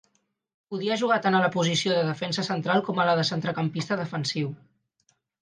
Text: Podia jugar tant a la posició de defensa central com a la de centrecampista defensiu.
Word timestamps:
Podia 0.73 0.95
jugar 1.01 1.17
tant 1.25 1.37
a 1.39 1.41
la 1.43 1.49
posició 1.55 1.97
de 1.97 2.07
defensa 2.07 2.47
central 2.47 2.83
com 2.89 3.03
a 3.03 3.07
la 3.11 3.15
de 3.21 3.27
centrecampista 3.31 4.01
defensiu. 4.03 4.51